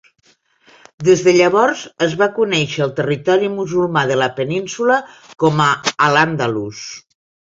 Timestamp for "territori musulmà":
2.99-4.03